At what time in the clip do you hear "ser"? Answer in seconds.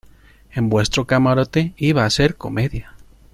2.09-2.35